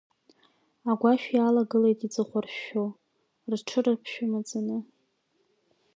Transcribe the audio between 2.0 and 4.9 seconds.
иҵыхәаршәшәо, рҽыраԥшәымаӡаны.